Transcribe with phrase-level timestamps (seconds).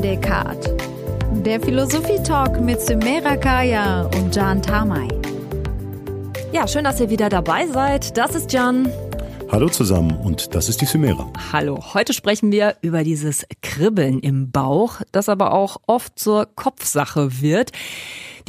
[0.00, 0.70] Descartes.
[1.44, 5.08] Der Philosophie-Talk mit Sumera Kaya und Jan Tamay.
[6.52, 8.16] Ja, schön, dass ihr wieder dabei seid.
[8.16, 8.88] Das ist Jan.
[9.50, 11.30] Hallo zusammen und das ist die Sumera.
[11.52, 17.40] Hallo, heute sprechen wir über dieses Kribbeln im Bauch, das aber auch oft zur Kopfsache
[17.40, 17.70] wird,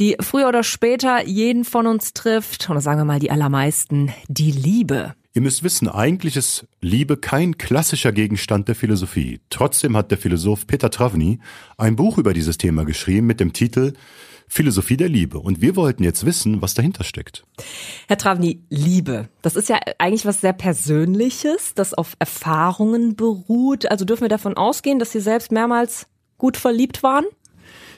[0.00, 4.50] die früher oder später jeden von uns trifft, oder sagen wir mal die allermeisten, die
[4.50, 5.14] Liebe.
[5.36, 9.38] Ihr müsst wissen, eigentlich ist Liebe kein klassischer Gegenstand der Philosophie.
[9.50, 11.40] Trotzdem hat der Philosoph Peter Travny
[11.76, 13.92] ein Buch über dieses Thema geschrieben mit dem Titel
[14.48, 15.38] Philosophie der Liebe.
[15.38, 17.44] Und wir wollten jetzt wissen, was dahinter steckt.
[18.08, 23.90] Herr Travny, Liebe, das ist ja eigentlich was sehr Persönliches, das auf Erfahrungen beruht.
[23.90, 26.06] Also dürfen wir davon ausgehen, dass Sie selbst mehrmals
[26.38, 27.26] gut verliebt waren?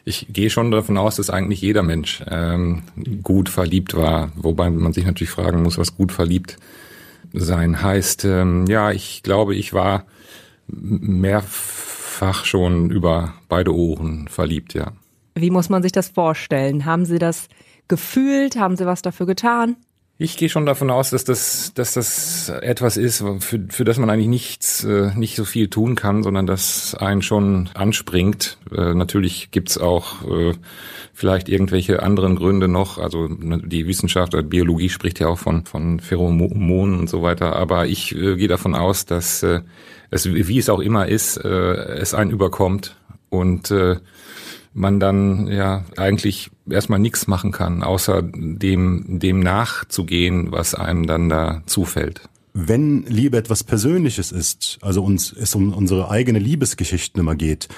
[0.05, 2.83] Ich gehe schon davon aus, dass eigentlich jeder Mensch ähm,
[3.23, 6.57] gut verliebt war, wobei man sich natürlich fragen muss, was gut verliebt
[7.33, 10.07] sein heißt, ähm, ja, ich glaube, ich war
[10.67, 14.93] mehrfach schon über beide Ohren verliebt, ja.
[15.35, 16.85] Wie muss man sich das vorstellen?
[16.85, 17.49] Haben Sie das
[17.87, 18.57] gefühlt?
[18.57, 19.77] Haben Sie was dafür getan?
[20.21, 24.11] Ich gehe schon davon aus, dass das, dass das etwas ist, für, für das man
[24.11, 28.59] eigentlich nichts, äh, nicht so viel tun kann, sondern das einen schon anspringt.
[28.77, 30.55] Äh, natürlich gibt's auch äh,
[31.15, 32.99] vielleicht irgendwelche anderen Gründe noch.
[32.99, 37.55] Also ne, die Wissenschaft oder Biologie spricht ja auch von, von Pheromonen und so weiter.
[37.55, 39.61] Aber ich äh, gehe davon aus, dass äh,
[40.11, 42.97] es, wie es auch immer ist, äh, es einen überkommt
[43.31, 43.99] und äh,
[44.73, 51.29] man dann ja eigentlich erstmal nichts machen kann, außer dem, dem nachzugehen, was einem dann
[51.29, 52.29] da zufällt.
[52.55, 57.69] Wenn Liebe etwas Persönliches ist, also uns es um unsere eigene Liebesgeschichten immer geht,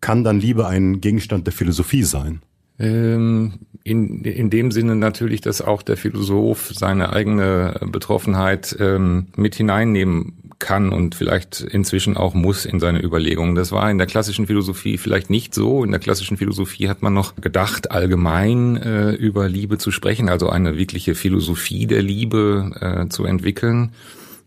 [0.00, 2.42] kann dann Liebe ein Gegenstand der Philosophie sein?
[2.78, 9.54] Ähm, in, in dem Sinne natürlich, dass auch der Philosoph seine eigene Betroffenheit ähm, mit
[9.54, 13.54] hineinnehmen kann und vielleicht inzwischen auch muss in seine Überlegungen.
[13.54, 15.84] Das war in der klassischen Philosophie vielleicht nicht so.
[15.84, 20.48] In der klassischen Philosophie hat man noch gedacht, allgemein äh, über Liebe zu sprechen, also
[20.48, 23.92] eine wirkliche Philosophie der Liebe äh, zu entwickeln.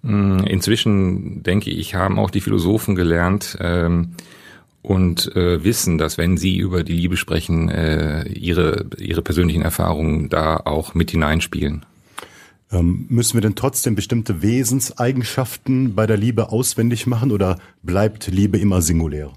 [0.01, 4.15] Mm, inzwischen, denke ich, haben auch die Philosophen gelernt, ähm,
[4.81, 10.29] und äh, wissen, dass wenn sie über die Liebe sprechen, äh, ihre, ihre persönlichen Erfahrungen
[10.29, 11.85] da auch mit hineinspielen.
[12.71, 18.57] Ähm, müssen wir denn trotzdem bestimmte Wesenseigenschaften bei der Liebe auswendig machen oder bleibt Liebe
[18.57, 19.31] immer singulär?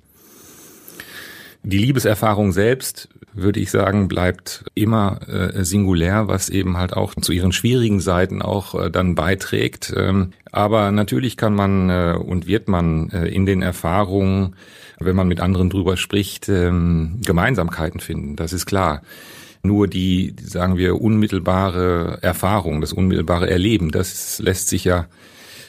[1.62, 7.33] Die Liebeserfahrung selbst, würde ich sagen, bleibt immer äh, singulär, was eben halt auch zu
[7.33, 9.93] ihren schwierigen Seiten auch äh, dann beiträgt.
[9.94, 14.56] Ähm, aber natürlich kann man äh, und wird man äh, in den Erfahrungen,
[14.99, 18.37] wenn man mit anderen drüber spricht, ähm, Gemeinsamkeiten finden.
[18.37, 19.03] Das ist klar
[19.63, 25.07] nur die, sagen wir, unmittelbare Erfahrung, das unmittelbare Erleben, das lässt sich ja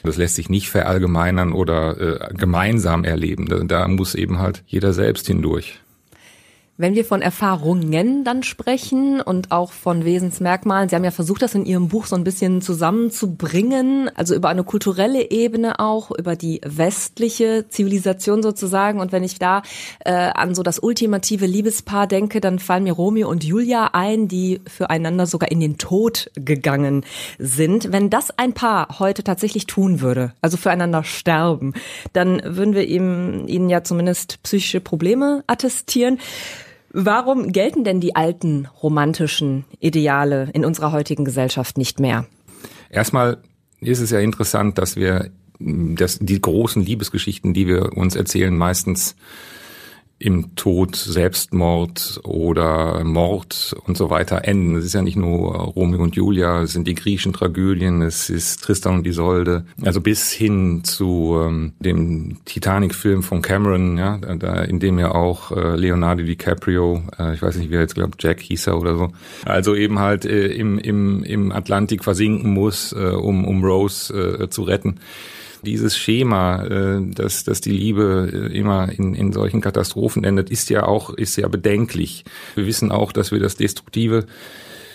[0.02, 3.46] das lässt sich nicht verallgemeinern oder äh, gemeinsam erleben.
[3.46, 5.80] Da, da muss eben halt jeder selbst hindurch.
[6.80, 11.54] Wenn wir von Erfahrungen dann sprechen und auch von Wesensmerkmalen, Sie haben ja versucht, das
[11.54, 16.62] in Ihrem Buch so ein bisschen zusammenzubringen, also über eine kulturelle Ebene auch, über die
[16.64, 18.98] westliche Zivilisation sozusagen.
[18.98, 19.60] Und wenn ich da
[20.06, 24.62] äh, an so das ultimative Liebespaar denke, dann fallen mir Romeo und Julia ein, die
[24.66, 27.04] füreinander sogar in den Tod gegangen
[27.38, 27.92] sind.
[27.92, 31.74] Wenn das ein Paar heute tatsächlich tun würde, also füreinander sterben,
[32.14, 36.18] dann würden wir ihm, ihnen ja zumindest psychische Probleme attestieren.
[36.92, 42.26] Warum gelten denn die alten romantischen Ideale in unserer heutigen Gesellschaft nicht mehr?
[42.90, 43.38] Erstmal
[43.80, 45.30] ist es ja interessant, dass wir
[45.62, 49.14] dass die großen Liebesgeschichten, die wir uns erzählen, meistens
[50.20, 54.76] im Tod, Selbstmord oder Mord und so weiter enden.
[54.76, 58.62] Es ist ja nicht nur Romeo und Julia, es sind die griechischen Tragödien, es ist
[58.62, 64.78] Tristan und Isolde, also bis hin zu ähm, dem Titanic-Film von Cameron, ja, da, in
[64.78, 68.40] dem ja auch äh, Leonardo DiCaprio, äh, ich weiß nicht, wie er jetzt glaubt, Jack
[68.40, 69.12] hieß er oder so,
[69.46, 74.50] also eben halt äh, im, im, im Atlantik versinken muss, äh, um, um Rose äh,
[74.50, 75.00] zu retten
[75.62, 80.70] dieses Schema, äh, dass, dass die Liebe äh, immer in, in solchen Katastrophen endet, ist
[80.70, 82.24] ja auch, ist ja bedenklich.
[82.54, 84.26] Wir wissen auch, dass wir das Destruktive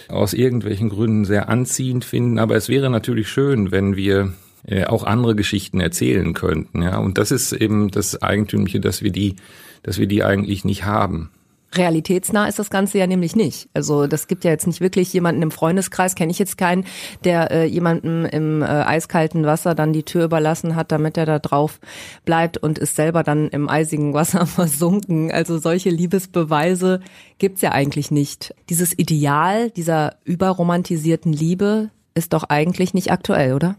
[0.08, 4.34] aus irgendwelchen Gründen sehr anziehend finden, aber es wäre natürlich schön, wenn wir
[4.68, 6.98] äh, auch andere Geschichten erzählen könnten, ja.
[6.98, 9.36] Und das ist eben das Eigentümliche, dass wir die,
[9.84, 11.30] dass wir die eigentlich nicht haben.
[11.78, 13.70] Realitätsnah ist das Ganze ja nämlich nicht.
[13.74, 16.86] Also das gibt ja jetzt nicht wirklich jemanden im Freundeskreis, kenne ich jetzt keinen,
[17.24, 21.40] der äh, jemanden im äh, eiskalten Wasser dann die Tür überlassen hat, damit er da
[21.40, 21.80] drauf
[22.26, 25.32] bleibt und ist selber dann im eisigen Wasser versunken.
[25.32, 27.02] Also solche Liebesbeweise
[27.38, 28.54] gibt's ja eigentlich nicht.
[28.70, 33.76] Dieses Ideal dieser überromantisierten Liebe ist doch eigentlich nicht aktuell, oder?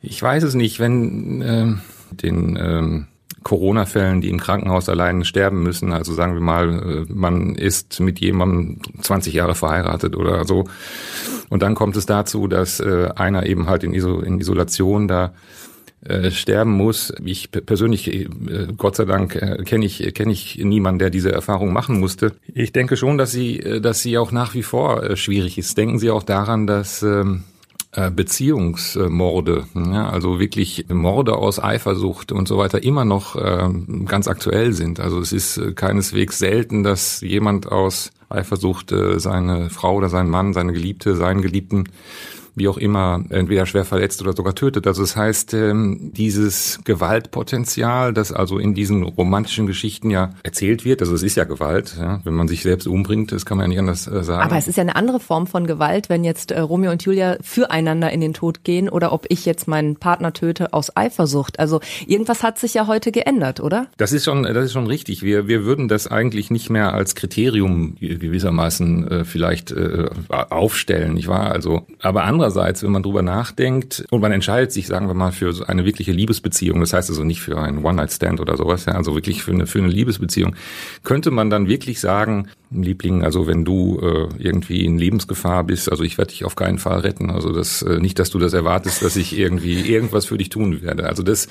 [0.00, 1.74] Ich weiß es nicht, wenn äh,
[2.22, 3.06] den ähm
[3.48, 5.90] Corona-Fällen, die im Krankenhaus allein sterben müssen.
[5.94, 10.64] Also sagen wir mal, äh, man ist mit jemandem 20 Jahre verheiratet oder so.
[11.48, 15.32] Und dann kommt es dazu, dass äh, einer eben halt in, Iso in Isolation da
[16.04, 17.10] äh, sterben muss.
[17.24, 18.28] Ich persönlich,
[18.76, 22.32] Gott sei Dank, kenne ich kenne ich niemanden, der diese Erfahrung machen musste.
[22.52, 25.76] Ich denke schon, dass sie dass sie auch nach wie vor schwierig ist.
[25.78, 27.57] Denken Sie auch daran, dass ähm, äh,
[27.90, 33.68] Beziehungsmorde, ja, also wirklich Morde aus Eifersucht und so weiter immer noch äh,
[34.04, 35.00] ganz aktuell sind.
[35.00, 40.28] Also es ist äh, keineswegs selten, dass jemand aus Eifersucht äh, seine Frau oder seinen
[40.28, 41.84] Mann, seine Geliebte, seinen Geliebten
[42.58, 44.86] wie auch immer, entweder schwer verletzt oder sogar tötet.
[44.86, 51.00] Also das heißt, ähm, dieses Gewaltpotenzial, das also in diesen romantischen Geschichten ja erzählt wird,
[51.00, 53.68] also es ist ja Gewalt, ja, wenn man sich selbst umbringt, das kann man ja
[53.68, 54.42] nicht anders äh, sagen.
[54.42, 57.36] Aber es ist ja eine andere Form von Gewalt, wenn jetzt äh, Romeo und Julia
[57.40, 61.58] füreinander in den Tod gehen oder ob ich jetzt meinen Partner töte aus Eifersucht.
[61.58, 63.86] Also irgendwas hat sich ja heute geändert, oder?
[63.96, 65.22] Das ist schon, das ist schon richtig.
[65.22, 71.28] Wir, wir würden das eigentlich nicht mehr als Kriterium gewissermaßen äh, vielleicht äh, aufstellen, nicht
[71.28, 71.52] wahr?
[71.52, 75.32] Also, aber andererseits andererseits, wenn man drüber nachdenkt und man entscheidet sich, sagen wir mal,
[75.32, 78.94] für so eine wirkliche Liebesbeziehung, das heißt also nicht für einen One-Night-Stand oder sowas, ja,
[78.94, 80.56] also wirklich für eine, für eine Liebesbeziehung,
[81.04, 86.04] könnte man dann wirklich sagen, Liebling, also wenn du äh, irgendwie in Lebensgefahr bist, also
[86.04, 87.30] ich werde dich auf keinen Fall retten.
[87.30, 90.82] Also das äh, nicht, dass du das erwartest, dass ich irgendwie irgendwas für dich tun
[90.82, 91.06] werde.
[91.06, 91.48] Also das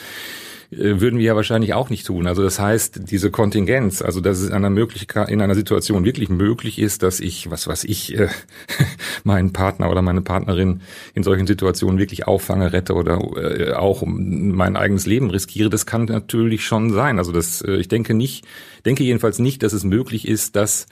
[0.69, 2.27] würden wir ja wahrscheinlich auch nicht tun.
[2.27, 6.27] Also das heißt, diese Kontingenz, also dass es in einer Möglichkeit, in einer Situation wirklich
[6.27, 8.27] möglich ist, dass ich, was weiß ich, äh,
[9.23, 10.81] meinen Partner oder meine Partnerin
[11.13, 16.05] in solchen Situationen wirklich auffange, rette oder äh, auch mein eigenes Leben riskiere, das kann
[16.05, 17.17] natürlich schon sein.
[17.17, 18.45] Also das, äh, ich denke nicht,
[18.85, 20.87] denke jedenfalls nicht, dass es möglich ist, dass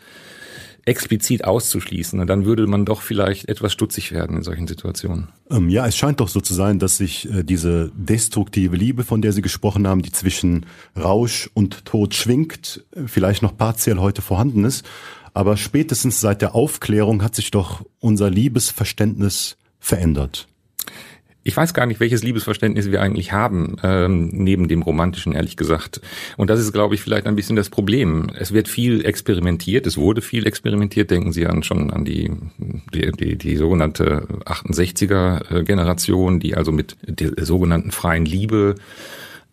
[0.86, 2.26] explizit auszuschließen.
[2.28, 5.30] Dann würde man doch vielleicht etwas stutzig werden in solchen Situationen.
[5.50, 9.22] Ähm, ja, es scheint doch so zu sein, dass sich äh, diese destruktive Liebe, von
[9.22, 14.22] der Sie gesprochen haben, die zwischen Rausch und Tod schwingt, äh, vielleicht noch partiell heute
[14.22, 14.86] vorhanden ist.
[15.34, 20.48] Aber spätestens seit der Aufklärung hat sich doch unser Liebesverständnis verändert.
[21.48, 26.02] Ich weiß gar nicht, welches Liebesverständnis wir eigentlich haben, ähm, neben dem romantischen, ehrlich gesagt.
[26.38, 28.32] Und das ist, glaube ich, vielleicht ein bisschen das Problem.
[28.36, 31.12] Es wird viel experimentiert, es wurde viel experimentiert.
[31.12, 32.32] Denken Sie an schon an die,
[32.92, 38.74] die, die, die sogenannte 68er-Generation, die also mit der sogenannten freien Liebe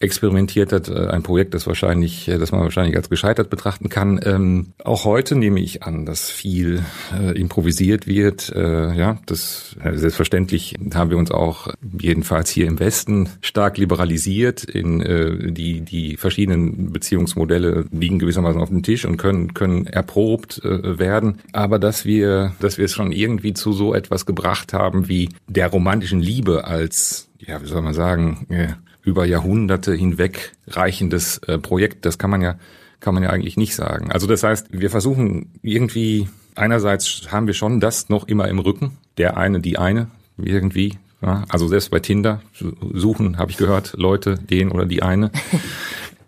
[0.03, 4.21] experimentiert hat, äh, ein Projekt, das wahrscheinlich, äh, das man wahrscheinlich als gescheitert betrachten kann.
[4.25, 6.83] Ähm, auch heute nehme ich an, dass viel
[7.19, 8.51] äh, improvisiert wird.
[8.55, 11.69] Äh, ja, das äh, selbstverständlich haben wir uns auch
[11.99, 14.65] jedenfalls hier im Westen stark liberalisiert.
[14.65, 20.65] In äh, die die verschiedenen Beziehungsmodelle liegen gewissermaßen auf dem Tisch und können können erprobt
[20.65, 21.39] äh, werden.
[21.53, 25.69] Aber dass wir dass wir es schon irgendwie zu so etwas gebracht haben wie der
[25.69, 32.05] romantischen Liebe als ja, wie soll man sagen, ja, über Jahrhunderte hinweg reichendes äh, Projekt.
[32.05, 32.57] Das kann man ja,
[33.01, 34.13] kann man ja eigentlich nicht sagen.
[34.13, 38.99] Also das heißt, wir versuchen irgendwie, einerseits haben wir schon das noch immer im Rücken,
[39.19, 40.99] der eine, die eine, irgendwie.
[41.21, 42.43] Ja, also selbst bei Tinder
[42.93, 45.31] suchen, habe ich gehört, Leute, den oder die eine.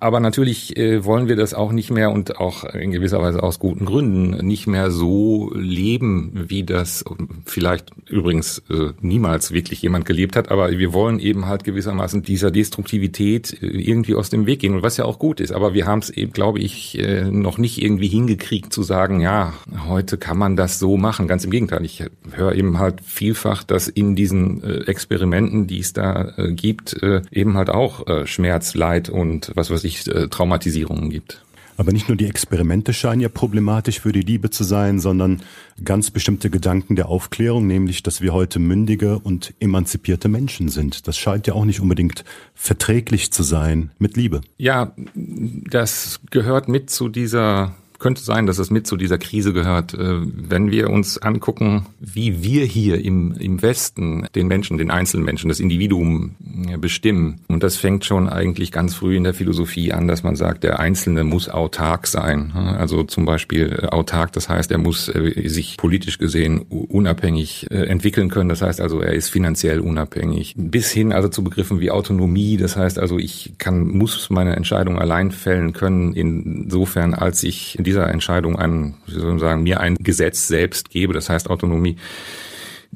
[0.05, 3.59] Aber natürlich äh, wollen wir das auch nicht mehr und auch in gewisser Weise aus
[3.59, 7.07] guten Gründen nicht mehr so leben, wie das
[7.47, 10.51] vielleicht übrigens äh, niemals wirklich jemand gelebt hat.
[10.51, 14.83] Aber wir wollen eben halt gewissermaßen dieser Destruktivität äh, irgendwie aus dem Weg gehen und
[14.83, 15.53] was ja auch gut ist.
[15.53, 19.55] Aber wir haben es eben, glaube ich, noch nicht irgendwie hingekriegt zu sagen, ja,
[19.89, 21.29] heute kann man das so machen.
[21.29, 21.83] Ganz im Gegenteil.
[21.83, 27.71] Ich höre eben halt vielfach, dass in diesen Experimenten, die es da gibt, eben halt
[27.71, 31.41] auch Schmerz, Leid und was weiß ich, wirklich äh, Traumatisierungen gibt.
[31.77, 35.43] Aber nicht nur die Experimente scheinen ja problematisch für die Liebe zu sein, sondern
[35.85, 41.09] ganz bestimmte Gedanken der Aufklärung, nämlich, dass wir heute mündige und emanzipierte Menschen sind.
[41.09, 42.25] Das scheint ja auch nicht unbedingt
[42.55, 44.43] verträglich zu sein mit Liebe.
[44.57, 47.75] Ja, das gehört mit zu dieser
[48.05, 49.95] könnte sein, dass es mit zu dieser Krise gehört.
[49.95, 55.49] Äh, wenn wir uns angucken, wie wir hier im, im Westen den Menschen, den Einzelmenschen,
[55.49, 56.37] das Individuum
[56.79, 57.41] bestimmen.
[57.49, 60.81] Und das fängt schon eigentlich ganz früh in der Philosophie an, dass man sagt, der
[60.81, 62.53] Einzelne muss autark sein.
[62.53, 68.29] Also zum Beispiel äh, autark, das heißt, er muss äh, sich politisch gesehen unabhängig entwickeln
[68.29, 68.51] können.
[68.51, 70.55] Das heißt also, er ist finanziell unabhängig.
[70.59, 72.59] Bis hin also zu Begriffen wie Autonomie.
[72.59, 77.85] Das heißt also, ich kann, muss meine Entscheidung allein fällen können, insofern als ich in
[77.95, 81.97] dieser Entscheidung ein, wie soll man sagen, mir ein Gesetz selbst gebe, das heißt Autonomie.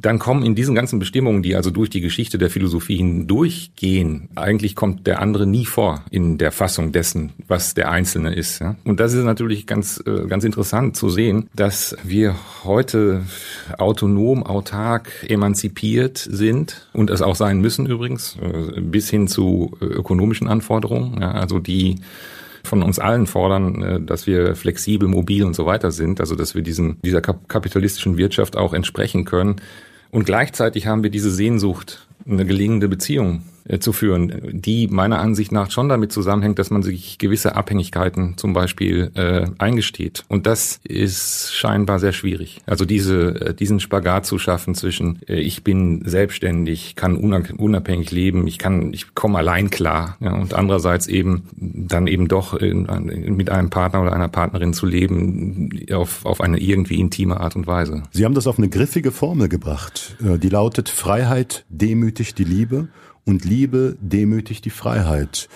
[0.00, 4.76] dann kommen in diesen ganzen Bestimmungen, die also durch die Geschichte der Philosophie hindurchgehen, eigentlich
[4.76, 8.62] kommt der andere nie vor in der Fassung dessen, was der Einzelne ist.
[8.84, 13.22] Und das ist natürlich ganz, äh, ganz interessant zu sehen, dass wir heute
[13.76, 19.84] autonom, autark, emanzipiert sind und es auch sein müssen übrigens, äh, bis hin zu äh,
[19.84, 21.96] ökonomischen Anforderungen, also die
[22.68, 26.54] von uns allen fordern, äh, dass wir flexibel, mobil und so weiter sind, also dass
[26.54, 29.56] wir diesem, dieser kapitalistischen Wirtschaft auch entsprechen können.
[30.10, 35.52] Und gleichzeitig haben wir diese Sehnsucht, eine gelingende Beziehung äh, zu führen, die meiner Ansicht
[35.52, 40.24] nach schon damit zusammenhängt, dass man sich gewisse Abhängigkeiten zum Beispiel äh, eingesteht.
[40.28, 42.60] Und das ist scheinbar sehr schwierig.
[42.66, 48.46] Also diese, äh, diesen Spagat zu schaffen zwischen äh, ich bin selbstständig, kann unabhängig leben,
[48.46, 53.36] ich kann, ich komme allein klar, ja, und andererseits eben dann eben doch in, in,
[53.36, 57.66] mit einem Partner oder einer Partnerin zu leben auf, auf eine irgendwie intime Art und
[57.66, 58.02] Weise.
[58.12, 60.16] Sie haben das auf eine griffige Formel gebracht.
[60.24, 62.88] Äh, die lautet Freiheit demütigt die Liebe
[63.28, 65.48] und Liebe demütigt die Freiheit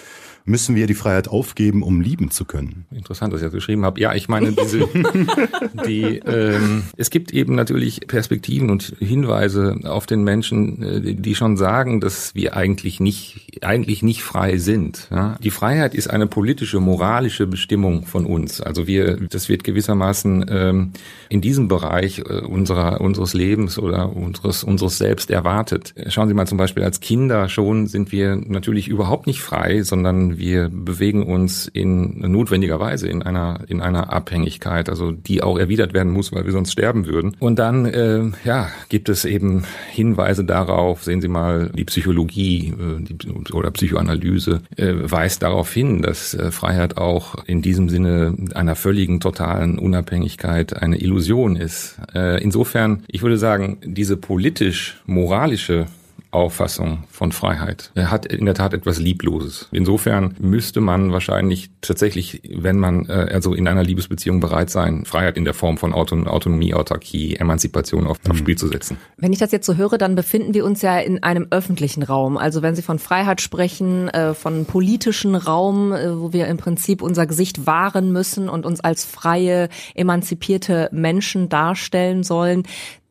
[0.45, 2.87] müssen wir die Freiheit aufgeben, um lieben zu können.
[2.91, 4.01] Interessant, dass ich das geschrieben habe.
[4.01, 4.89] Ja, ich meine, diese,
[5.87, 11.57] die, ähm, es gibt eben natürlich Perspektiven und Hinweise auf den Menschen, äh, die schon
[11.57, 15.09] sagen, dass wir eigentlich nicht, eigentlich nicht frei sind.
[15.11, 15.37] Ja?
[15.43, 18.61] Die Freiheit ist eine politische, moralische Bestimmung von uns.
[18.61, 20.93] Also wir, das wird gewissermaßen ähm,
[21.29, 25.95] in diesem Bereich äh, unserer, unseres Lebens oder unseres, unseres Selbst erwartet.
[26.09, 30.32] Schauen Sie mal zum Beispiel als Kinder schon sind wir natürlich überhaupt nicht frei, sondern
[30.39, 36.13] wir bewegen uns in notwendigerweise in einer in einer Abhängigkeit, also die auch erwidert werden
[36.13, 37.37] muss, weil wir sonst sterben würden.
[37.39, 41.05] Und dann äh, ja gibt es eben Hinweise darauf.
[41.05, 46.51] Sehen Sie mal, die Psychologie äh, die, oder Psychoanalyse äh, weist darauf hin, dass äh,
[46.51, 51.97] Freiheit auch in diesem Sinne einer völligen totalen Unabhängigkeit eine Illusion ist.
[52.15, 55.87] Äh, insofern, ich würde sagen, diese politisch moralische
[56.33, 57.93] Auffassung von Freiheit.
[57.95, 59.69] Er hat in der Tat etwas Liebloses.
[59.71, 65.37] Insofern müsste man wahrscheinlich tatsächlich, wenn man äh, also in einer Liebesbeziehung bereit sein, Freiheit
[65.37, 68.31] in der Form von Auton Autonomie, Autarkie, Emanzipation auf, mhm.
[68.31, 68.97] aufs Spiel zu setzen.
[69.19, 72.39] Wenn ich das jetzt so höre, dann befinden wir uns ja in einem öffentlichen Raum.
[72.39, 77.03] Also wenn Sie von Freiheit sprechen, äh, von politischen Raum, äh, wo wir im Prinzip
[77.03, 82.63] unser Gesicht wahren müssen und uns als freie, emanzipierte Menschen darstellen sollen,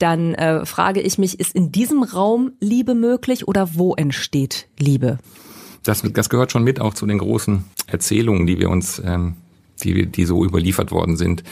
[0.01, 5.19] dann äh, frage ich mich, ist in diesem Raum Liebe möglich oder wo entsteht Liebe?
[5.83, 9.35] Das, das gehört schon mit auch zu den großen Erzählungen, die wir uns, ähm,
[9.83, 11.43] die, die so überliefert worden sind,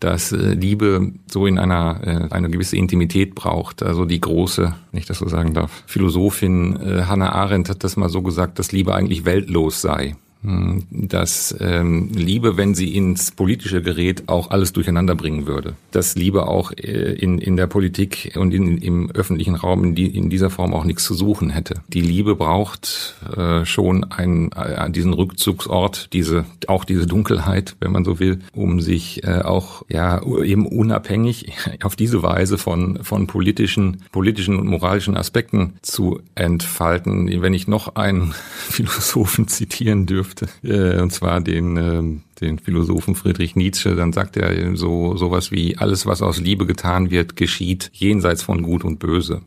[0.00, 3.82] dass äh, Liebe so in einer äh, eine gewisse Intimität braucht.
[3.82, 8.08] Also die große, nicht das so sagen darf, Philosophin äh, Hannah Arendt hat das mal
[8.08, 10.16] so gesagt, dass Liebe eigentlich weltlos sei.
[10.42, 15.74] Hm, dass ähm, Liebe, wenn sie ins politische gerät, auch alles durcheinander bringen würde.
[15.90, 20.06] Dass Liebe auch äh, in, in der Politik und in, im öffentlichen Raum in, die,
[20.06, 21.82] in dieser Form auch nichts zu suchen hätte.
[21.88, 28.06] Die Liebe braucht äh, schon einen, äh, diesen Rückzugsort, diese auch diese Dunkelheit, wenn man
[28.06, 34.04] so will, um sich äh, auch ja eben unabhängig auf diese Weise von von politischen
[34.10, 37.42] politischen und moralischen Aspekten zu entfalten.
[37.42, 43.14] Wenn ich noch einen Philosophen zitieren dürfte, dürfte, äh, und zwar den, äh, den Philosophen
[43.14, 47.90] Friedrich Nietzsche, dann sagt er so sowas wie alles, was aus Liebe getan wird, geschieht
[47.92, 49.42] jenseits von Gut und Böse.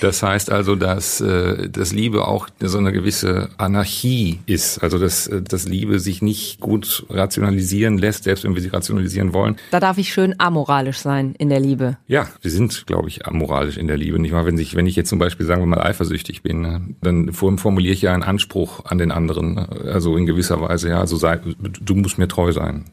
[0.00, 4.78] Das heißt also, dass, äh, dass Liebe auch so eine gewisse Anarchie ist.
[4.82, 9.32] Also dass, äh, dass Liebe sich nicht gut rationalisieren lässt, selbst wenn wir sie rationalisieren
[9.32, 9.56] wollen.
[9.70, 11.98] Da darf ich schön amoralisch sein in der Liebe.
[12.06, 14.18] Ja, wir sind, glaube ich, amoralisch in der Liebe.
[14.18, 14.46] Nicht wahr?
[14.46, 17.92] Wenn ich, wenn ich jetzt zum Beispiel, sagen wir mal, eifersüchtig bin, ne, dann formuliere
[17.92, 19.54] ich ja einen Anspruch an den anderen.
[19.54, 19.68] Ne?
[19.92, 22.84] Also in gewisser Weise, ja, also sei, du musst mir treu sein.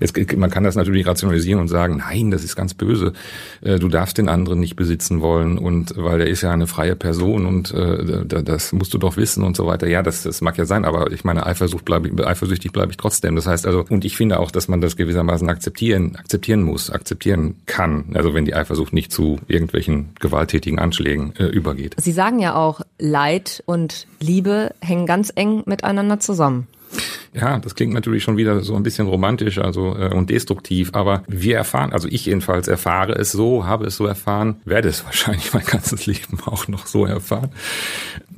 [0.00, 3.12] Jetzt, man kann das natürlich rationalisieren und sagen, nein, das ist ganz böse.
[3.62, 6.96] Äh, du darfst den anderen nicht besitzen wollen und weil er ist ja eine freie
[6.96, 9.86] Person und äh, das musst du doch wissen und so weiter.
[9.86, 12.96] Ja, das, das mag ja sein, aber ich meine, Eifersucht bleibe ich, eifersüchtig bleibe ich
[12.96, 13.36] trotzdem.
[13.36, 17.56] Das heißt also, und ich finde auch, dass man das gewissermaßen akzeptieren, akzeptieren muss, akzeptieren
[17.66, 18.06] kann.
[18.14, 21.94] Also wenn die Eifersucht nicht zu irgendwelchen gewalttätigen Anschlägen äh, übergeht.
[21.98, 26.66] Sie sagen ja auch, Leid und Liebe hängen ganz eng miteinander zusammen.
[27.38, 31.22] Ja, das klingt natürlich schon wieder so ein bisschen romantisch also äh, und destruktiv, aber
[31.26, 35.52] wir erfahren, also ich jedenfalls erfahre es so, habe es so erfahren, werde es wahrscheinlich
[35.52, 37.50] mein ganzes Leben auch noch so erfahren.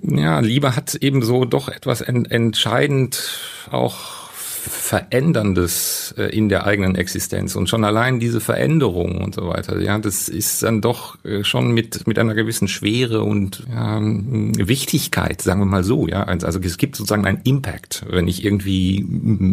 [0.03, 3.39] Ja, Liebe hat eben so doch etwas ent entscheidend
[3.71, 4.18] auch
[4.59, 7.57] Veränderndes äh, in der eigenen Existenz.
[7.57, 11.73] Und schon allein diese Veränderung und so weiter, ja, das ist dann doch äh, schon
[11.73, 16.79] mit mit einer gewissen Schwere und ja, Wichtigkeit, sagen wir mal so, ja, also es
[16.79, 19.07] gibt sozusagen einen Impact, wenn ich irgendwie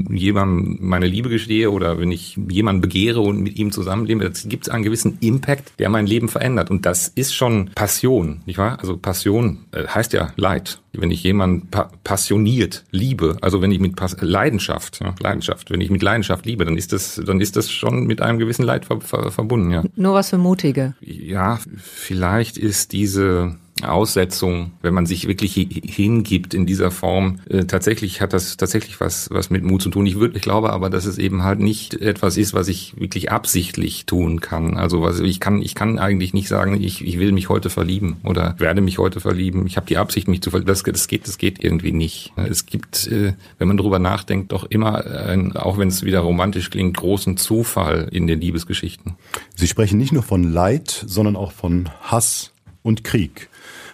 [0.10, 4.70] jemandem meine Liebe gestehe oder wenn ich jemanden begehre und mit ihm zusammenlebe, es gibt
[4.70, 6.72] einen gewissen Impact, der mein Leben verändert.
[6.72, 8.80] Und das ist schon Passion, nicht wahr?
[8.80, 10.80] Also Passion äh, heißt ja Leid.
[10.94, 15.82] Wenn ich jemanden pa passioniert liebe, also wenn ich mit Pas Leidenschaft, ja, Leidenschaft, wenn
[15.82, 18.86] ich mit Leidenschaft liebe, dann ist das, dann ist das schon mit einem gewissen Leid
[18.86, 19.84] ver ver verbunden, ja.
[19.96, 20.94] Nur was für Mutige.
[21.02, 28.22] Ja, vielleicht ist diese Aussetzung, wenn man sich wirklich hingibt in dieser Form, äh, tatsächlich
[28.22, 30.06] hat das tatsächlich was was mit Mut zu tun.
[30.06, 34.06] Ich wirklich glaube aber, dass es eben halt nicht etwas ist, was ich wirklich absichtlich
[34.06, 34.78] tun kann.
[34.78, 38.16] Also was ich kann ich kann eigentlich nicht sagen, ich, ich will mich heute verlieben
[38.24, 39.68] oder werde mich heute verlieben.
[39.68, 40.68] Ich habe die Absicht, mich zu verlieben.
[40.68, 42.32] Das, das geht das geht irgendwie nicht.
[42.38, 46.70] Es gibt, äh, wenn man darüber nachdenkt, doch immer, ein, auch wenn es wieder romantisch
[46.70, 49.16] klingt, großen Zufall in den Liebesgeschichten.
[49.54, 53.50] Sie sprechen nicht nur von Leid, sondern auch von Hass und Krieg.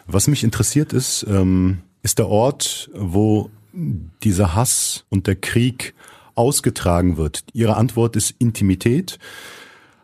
[0.07, 3.49] Was mich interessiert ist, ähm, ist der Ort, wo
[4.23, 5.93] dieser Hass und der Krieg
[6.35, 7.43] ausgetragen wird.
[7.53, 9.19] Ihre Antwort ist Intimität.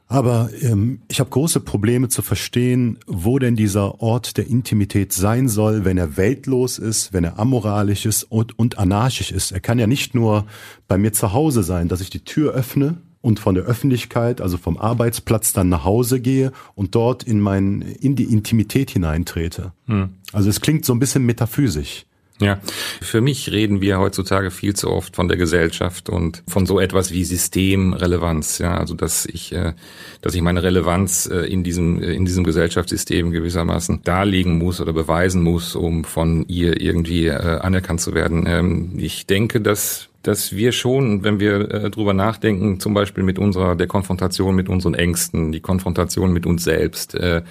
[0.09, 5.49] Aber ähm, ich habe große Probleme zu verstehen, wo denn dieser Ort der Intimität sein
[5.49, 9.51] soll, wenn er weltlos ist, wenn er amoralisch ist und, und anarchisch ist.
[9.51, 10.45] Er kann ja nicht nur
[10.87, 14.57] bei mir zu Hause sein, dass ich die Tür öffne und von der Öffentlichkeit, also
[14.57, 19.73] vom Arbeitsplatz dann nach Hause gehe und dort in mein, in die Intimität hineintrete.
[19.87, 20.09] Hm.
[20.33, 22.05] Also es klingt so ein bisschen metaphysisch.
[22.39, 22.59] Ja,
[23.01, 27.11] für mich reden wir heutzutage viel zu oft von der Gesellschaft und von so etwas
[27.11, 28.59] wie Systemrelevanz.
[28.59, 29.73] Ja, also dass ich, äh,
[30.21, 35.41] dass ich meine Relevanz äh, in diesem in diesem Gesellschaftssystem gewissermaßen darlegen muss oder beweisen
[35.41, 38.45] muss, um von ihr irgendwie äh, anerkannt zu werden.
[38.47, 43.39] Ähm, ich denke, dass dass wir schon, wenn wir äh, drüber nachdenken, zum Beispiel mit
[43.39, 47.43] unserer der Konfrontation mit unseren Ängsten, die Konfrontation mit uns selbst, äh,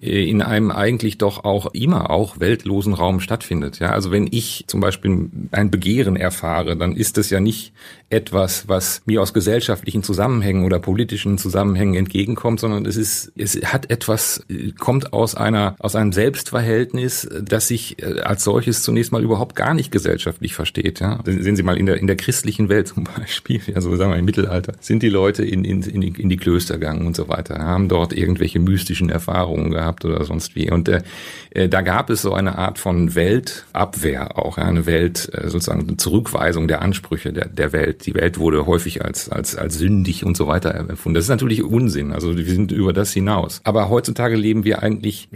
[0.00, 3.80] in einem eigentlich doch auch immer auch weltlosen Raum stattfindet.
[3.80, 7.72] Ja, also wenn ich zum Beispiel ein Begehren erfahre, dann ist das ja nicht
[8.08, 13.90] etwas, was mir aus gesellschaftlichen Zusammenhängen oder politischen Zusammenhängen entgegenkommt, sondern es ist, es hat
[13.90, 14.46] etwas,
[14.78, 19.74] kommt aus einer, aus einem Selbstverhältnis, das sich äh, als solches zunächst mal überhaupt gar
[19.74, 21.00] nicht gesellschaftlich versteht.
[21.00, 24.18] Ja, sehen Sie mal in der in der christlichen Welt zum Beispiel, also sagen wir
[24.18, 27.28] im Mittelalter, sind die Leute in in in die, in die Klöster gegangen und so
[27.28, 30.70] weiter, haben dort irgendwelche mystischen Erfahrungen gehabt gehabt oder sonst wie.
[30.70, 31.02] Und äh,
[31.50, 35.88] äh, da gab es so eine Art von Weltabwehr auch, ja, eine Welt, äh, sozusagen
[35.88, 38.06] eine Zurückweisung der Ansprüche der, der Welt.
[38.06, 41.14] Die Welt wurde häufig als, als, als sündig und so weiter empfunden.
[41.14, 43.60] Das ist natürlich Unsinn, also wir sind über das hinaus.
[43.64, 45.28] Aber heutzutage leben wir eigentlich,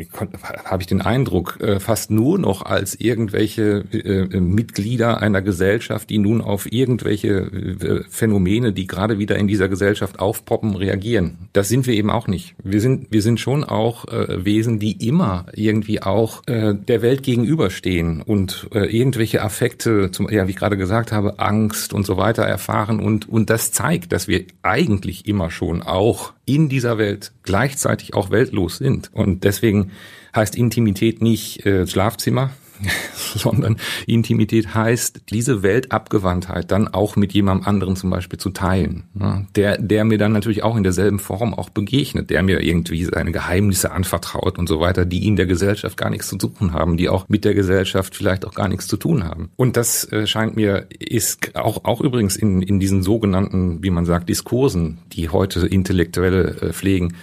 [0.65, 6.19] habe ich den Eindruck, äh, fast nur noch als irgendwelche äh, Mitglieder einer Gesellschaft, die
[6.19, 11.49] nun auf irgendwelche Phänomene, die gerade wieder in dieser Gesellschaft aufpoppen, reagieren.
[11.53, 12.55] Das sind wir eben auch nicht.
[12.63, 17.23] Wir sind, wir sind schon auch äh, Wesen, die immer irgendwie auch äh, der Welt
[17.23, 22.17] gegenüberstehen und äh, irgendwelche Affekte, zum, ja, wie ich gerade gesagt habe, Angst und so
[22.17, 27.33] weiter erfahren und, und das zeigt, dass wir eigentlich immer schon auch in dieser Welt
[27.43, 29.11] gleichzeitig auch weltlos sind.
[29.13, 29.93] Und deswegen
[30.35, 32.51] heißt Intimität nicht äh, Schlafzimmer,
[33.35, 39.47] sondern Intimität heißt, diese Weltabgewandtheit dann auch mit jemandem anderen zum Beispiel zu teilen, ne?
[39.57, 43.33] der, der mir dann natürlich auch in derselben Form auch begegnet, der mir irgendwie seine
[43.33, 47.09] Geheimnisse anvertraut und so weiter, die in der Gesellschaft gar nichts zu tun haben, die
[47.09, 49.51] auch mit der Gesellschaft vielleicht auch gar nichts zu tun haben.
[49.57, 54.07] Und das äh, scheint mir, ist auch, auch übrigens in, in diesen sogenannten, wie man
[54.07, 57.15] sagt, Diskursen, die heute Intellektuelle äh, pflegen,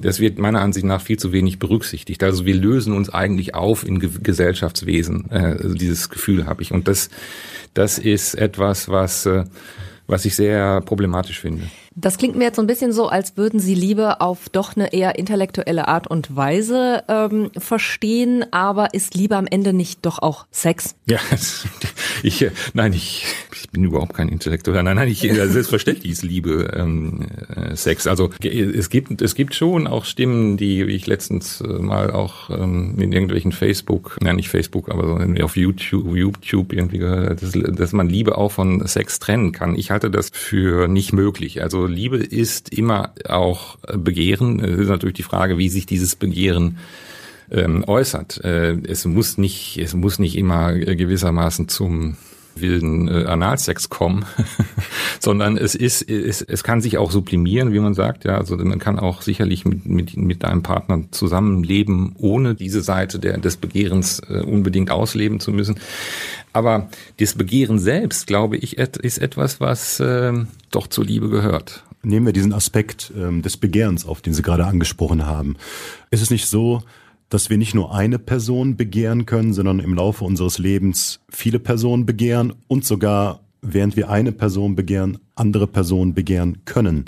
[0.00, 2.22] das wird meiner Ansicht nach viel zu wenig berücksichtigt.
[2.22, 5.30] Also wir lösen uns eigentlich auf in Ge Gesellschaftswesen.
[5.30, 6.72] Äh, also dieses Gefühl habe ich.
[6.72, 7.10] Und das,
[7.74, 9.44] das ist etwas, was, äh,
[10.06, 11.64] was ich sehr problematisch finde.
[12.00, 14.92] Das klingt mir jetzt so ein bisschen so, als würden Sie Liebe auf doch eine
[14.92, 20.46] eher intellektuelle Art und Weise ähm, verstehen, aber ist Liebe am Ende nicht doch auch
[20.52, 20.94] Sex?
[21.06, 21.18] Ja,
[22.22, 24.84] ich, äh, nein, ich, ich bin überhaupt kein Intellektueller.
[24.84, 28.06] Nein, nein, ich, selbstverständlich ist Liebe ähm, äh, Sex.
[28.06, 32.94] Also es gibt, es gibt schon auch Stimmen, die ich letztens äh, mal auch ähm,
[33.00, 37.92] in irgendwelchen Facebook, nein, nicht Facebook, aber so auf YouTube, YouTube irgendwie gehört, dass, dass
[37.92, 39.74] man Liebe auch von Sex trennen kann.
[39.74, 41.60] Ich halte das für nicht möglich.
[41.60, 44.60] Also Liebe ist immer auch Begehren.
[44.60, 46.78] Es ist natürlich die Frage, wie sich dieses Begehren
[47.50, 48.42] ähm, äußert.
[48.44, 52.16] Äh, es muss nicht, es muss nicht immer gewissermaßen zum
[52.60, 54.24] wilden äh, Analsex kommen,
[55.20, 58.24] sondern es ist, es, es kann sich auch sublimieren, wie man sagt.
[58.24, 63.18] Ja, also man kann auch sicherlich mit, mit, mit einem Partner zusammenleben, ohne diese Seite
[63.18, 65.80] der, des Begehrens äh, unbedingt ausleben zu müssen.
[66.52, 70.32] Aber das Begehren selbst, glaube ich, ist etwas, was äh,
[70.70, 71.84] doch zur Liebe gehört.
[72.02, 75.56] Nehmen wir diesen Aspekt ähm, des Begehrens auf, den Sie gerade angesprochen haben.
[76.10, 76.82] Ist es nicht so,
[77.28, 82.06] dass wir nicht nur eine Person begehren können, sondern im Laufe unseres Lebens viele Personen
[82.06, 87.06] begehren und sogar während wir eine Person begehren, andere Personen begehren können.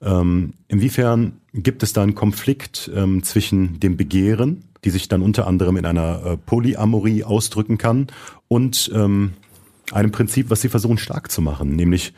[0.00, 5.46] Ähm, inwiefern gibt es da einen Konflikt ähm, zwischen dem Begehren, die sich dann unter
[5.46, 8.06] anderem in einer äh, Polyamorie ausdrücken kann,
[8.46, 9.32] und ähm,
[9.92, 12.14] einem Prinzip, was sie versuchen stark zu machen, nämlich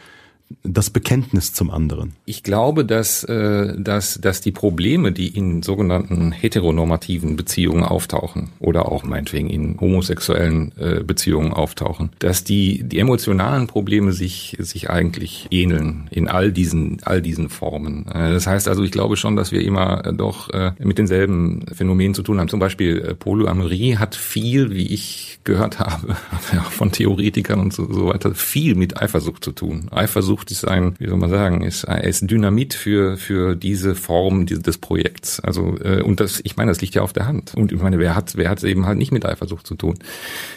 [0.62, 2.14] das Bekenntnis zum anderen?
[2.24, 8.90] Ich glaube, dass, äh, dass, dass die Probleme, die in sogenannten heteronormativen Beziehungen auftauchen oder
[8.90, 15.46] auch meinetwegen in homosexuellen äh, Beziehungen auftauchen, dass die, die emotionalen Probleme sich, sich eigentlich
[15.50, 18.06] ähneln in all diesen, all diesen Formen.
[18.08, 22.22] Äh, das heißt also, ich glaube schon, dass wir immer doch mit denselben Phänomenen zu
[22.22, 22.48] tun haben.
[22.48, 26.16] Zum Beispiel Polyamorie hat viel, wie ich gehört habe,
[26.70, 29.88] von Theoretikern und so weiter, viel mit Eifersucht zu tun.
[29.90, 34.46] Eifersucht Eifersucht ist ein, wie soll man sagen, ist, ist Dynamit für, für diese Form
[34.46, 35.40] des Projekts.
[35.40, 37.54] Also, äh, und das, ich meine, das liegt ja auf der Hand.
[37.54, 39.98] Und ich meine, wer hat, wer hat eben halt nicht mit Eifersucht zu tun?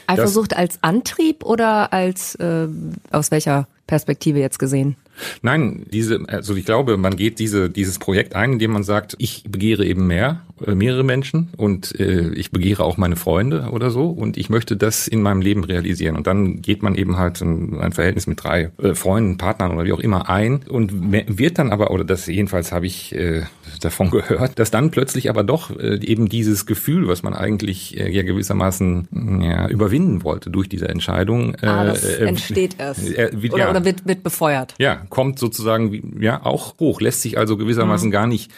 [0.07, 2.67] Eifersucht das, als Antrieb oder als, äh,
[3.11, 4.95] aus welcher Perspektive jetzt gesehen?
[5.41, 9.43] Nein, diese, also ich glaube, man geht diese, dieses Projekt ein, indem man sagt, ich
[9.47, 14.09] begehre eben mehr, äh, mehrere Menschen und äh, ich begehre auch meine Freunde oder so
[14.09, 16.15] und ich möchte das in meinem Leben realisieren.
[16.15, 19.85] Und dann geht man eben halt ein, ein Verhältnis mit drei äh, Freunden, Partnern oder
[19.85, 23.43] wie auch immer ein und wird dann aber, oder das jedenfalls habe ich äh,
[23.81, 28.09] davon gehört, dass dann plötzlich aber doch äh, eben dieses Gefühl, was man eigentlich äh,
[28.09, 31.55] ja gewissermaßen ja, überwinden wollte durch diese Entscheidung.
[31.55, 33.09] Äh, ah, das äh, entsteht erst.
[33.09, 34.75] Äh, oder, ja, oder wird, wird befeuert.
[34.77, 38.13] Ja, kommt sozusagen ja auch hoch, lässt sich also gewissermaßen mhm.
[38.13, 38.51] gar nicht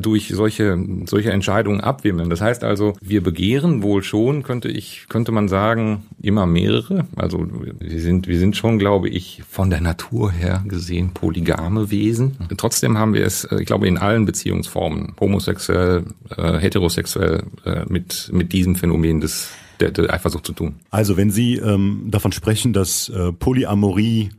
[0.00, 2.30] durch solche solche Entscheidungen abwimmeln.
[2.30, 7.06] Das heißt also, wir begehren wohl schon, könnte ich könnte man sagen, immer mehrere.
[7.16, 7.46] Also
[7.80, 12.36] wir sind wir sind schon, glaube ich, von der Natur her gesehen polygame Wesen.
[12.56, 16.04] Trotzdem haben wir es, äh, ich glaube, in allen Beziehungsformen, homosexuell,
[16.36, 20.76] äh, heterosexuell, äh, mit mit diesem Phänomen des der, der Eifersucht zu tun.
[20.90, 24.30] Also wenn Sie ähm, davon sprechen, dass äh, Polyamorie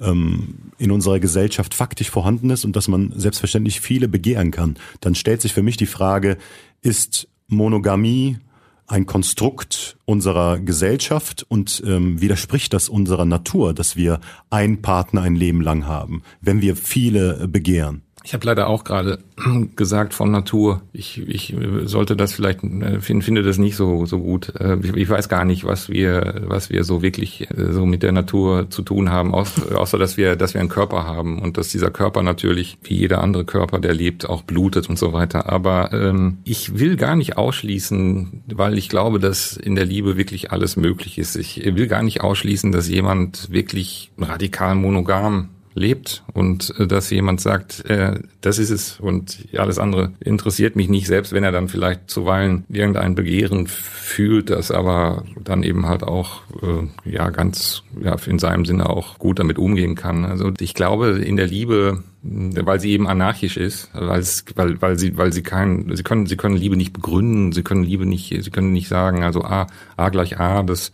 [0.00, 5.14] ähm, in unserer Gesellschaft faktisch vorhanden ist und dass man selbstverständlich viele begehren kann, dann
[5.14, 6.38] stellt sich für mich die Frage,
[6.82, 8.38] ist Monogamie
[8.86, 15.36] ein Konstrukt unserer Gesellschaft und ähm, widerspricht das unserer Natur, dass wir einen Partner ein
[15.36, 18.02] Leben lang haben, wenn wir viele begehren?
[18.22, 19.18] Ich habe leider auch gerade
[19.76, 20.82] gesagt von Natur.
[20.92, 24.54] Ich, ich sollte das vielleicht äh, finde finde das nicht so so gut.
[24.60, 28.12] Äh, ich, weiß gar nicht, was wir was wir so wirklich äh, so mit der
[28.12, 31.90] Natur zu tun haben, außer dass wir dass wir einen Körper haben und dass dieser
[31.90, 35.50] Körper natürlich wie jeder andere Körper, der lebt, auch blutet und so weiter.
[35.50, 40.52] Aber ähm, ich will gar nicht ausschließen, weil ich glaube, dass in der Liebe wirklich
[40.52, 41.36] alles möglich ist.
[41.36, 47.40] Ich will gar nicht ausschließen, dass jemand wirklich radikal monogam lebt und äh, dass jemand
[47.40, 51.68] sagt, äh, das ist es und alles andere interessiert mich nicht, selbst wenn er dann
[51.68, 58.16] vielleicht zuweilen irgendein Begehren fühlt, das aber dann eben halt auch äh, ja ganz ja
[58.26, 60.24] in seinem Sinne auch gut damit umgehen kann.
[60.24, 64.22] Also ich glaube in der Liebe weil sie eben anarchisch ist, weil
[64.54, 67.82] weil, weil sie, weil sie kein, sie können, sie können Liebe nicht begründen, sie können
[67.82, 70.92] Liebe nicht, sie können nicht sagen, also A, A gleich A, das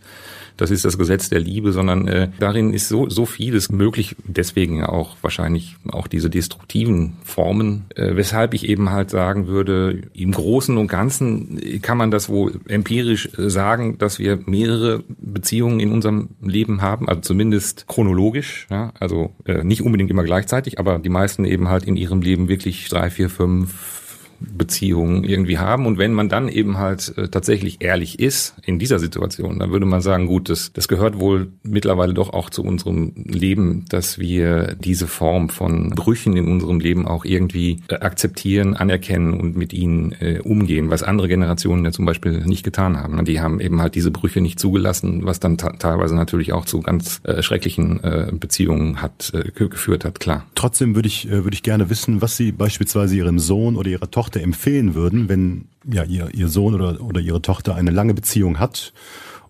[0.57, 4.83] das ist das Gesetz der Liebe, sondern äh, darin ist so, so vieles möglich, deswegen
[4.83, 10.77] auch wahrscheinlich auch diese destruktiven Formen, äh, weshalb ich eben halt sagen würde, im Großen
[10.77, 16.29] und Ganzen kann man das wohl empirisch äh, sagen, dass wir mehrere Beziehungen in unserem
[16.41, 21.45] Leben haben, also zumindest chronologisch, ja, also äh, nicht unbedingt immer gleichzeitig, aber die meisten
[21.45, 24.06] eben halt in ihrem Leben wirklich drei, vier, fünf,
[24.39, 25.85] Beziehungen irgendwie haben.
[25.85, 29.85] Und wenn man dann eben halt äh, tatsächlich ehrlich ist in dieser Situation, dann würde
[29.85, 34.75] man sagen, gut, das, das gehört wohl mittlerweile doch auch zu unserem Leben, dass wir
[34.75, 40.13] diese Form von Brüchen in unserem Leben auch irgendwie äh, akzeptieren, anerkennen und mit ihnen
[40.13, 43.23] äh, umgehen, was andere Generationen ja zum Beispiel nicht getan haben.
[43.25, 47.19] Die haben eben halt diese Brüche nicht zugelassen, was dann teilweise natürlich auch zu ganz
[47.23, 50.45] äh, schrecklichen äh, Beziehungen hat äh, geführt hat, klar.
[50.55, 54.26] Trotzdem würde ich, würde ich gerne wissen, was Sie beispielsweise Ihrem Sohn oder Ihrer Tochter
[54.27, 58.59] Tochter empfehlen würden, wenn ja ihr, ihr Sohn oder, oder ihre Tochter eine lange Beziehung
[58.59, 58.91] hat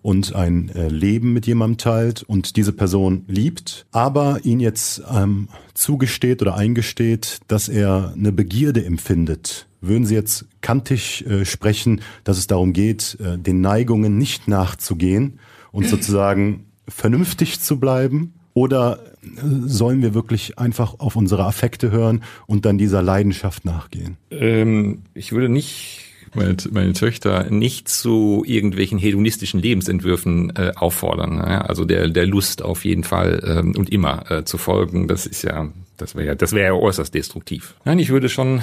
[0.02, 5.48] und ein äh, Leben mit jemandem teilt und diese Person liebt, aber ihn jetzt ähm,
[5.74, 9.66] zugesteht oder eingesteht, dass er eine Begierde empfindet.
[9.80, 15.40] Würden Sie jetzt kantig äh, sprechen, dass es darum geht, äh, den Neigungen nicht nachzugehen
[15.72, 18.34] und sozusagen vernünftig zu bleiben?
[18.58, 18.98] Oder
[19.32, 24.16] sollen wir wirklich einfach auf unsere Affekte hören und dann dieser Leidenschaft nachgehen?
[24.32, 26.00] Ähm, ich würde nicht
[26.34, 31.36] meine, meine Töchter nicht zu irgendwelchen hedonistischen Lebensentwürfen äh, auffordern.
[31.36, 31.60] Ja?
[31.60, 35.42] Also der, der Lust auf jeden Fall ähm, und immer äh, zu folgen, das ist
[35.42, 37.76] ja, das wäre ja, das wäre ja äußerst destruktiv.
[37.84, 38.60] Nein, ich würde schon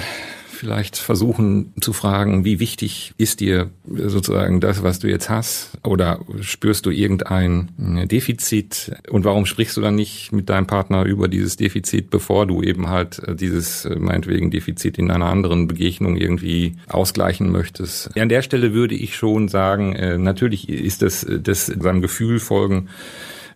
[0.56, 5.78] vielleicht versuchen zu fragen, wie wichtig ist dir sozusagen das, was du jetzt hast?
[5.84, 8.92] Oder spürst du irgendein äh, Defizit?
[9.10, 12.88] Und warum sprichst du dann nicht mit deinem Partner über dieses Defizit, bevor du eben
[12.88, 18.16] halt äh, dieses äh, meinetwegen Defizit in einer anderen Begegnung irgendwie ausgleichen möchtest?
[18.18, 22.88] An der Stelle würde ich schon sagen, natürlich ist das, das seinem Gefühl folgen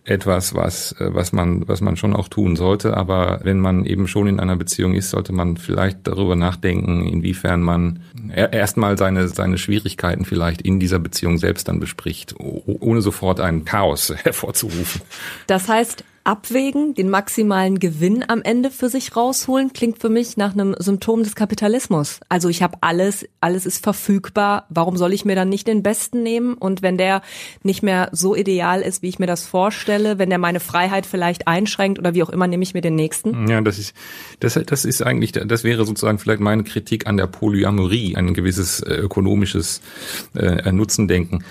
[0.03, 2.97] etwas, was, äh, was man, was man schon auch tun sollte.
[2.97, 7.61] Aber wenn man eben schon in einer Beziehung ist, sollte man vielleicht darüber nachdenken, inwiefern
[7.61, 8.03] man
[8.35, 14.13] erstmal seine, seine Schwierigkeiten vielleicht in dieser Beziehung selbst dann bespricht, ohne sofort ein Chaos
[14.23, 15.01] hervorzurufen.
[15.47, 20.53] Das heißt, abwägen, den maximalen Gewinn am Ende für sich rausholen, klingt für mich nach
[20.53, 22.19] einem Symptom des Kapitalismus.
[22.29, 24.65] Also ich habe alles, alles ist verfügbar.
[24.69, 26.53] Warum soll ich mir dann nicht den Besten nehmen?
[26.53, 27.21] Und wenn der
[27.63, 31.47] nicht mehr so ideal ist, wie ich mir das vorstelle, wenn der meine Freiheit vielleicht
[31.47, 33.47] einschränkt oder wie auch immer, nehme ich mir den nächsten.
[33.47, 33.93] Ja, das ist,
[34.39, 38.81] das, das ist eigentlich, das wäre sozusagen vielleicht meine Kritik an der Polyamorie, ein gewisses
[38.81, 39.81] äh, ökonomisches
[40.35, 41.43] äh, Nutzendenken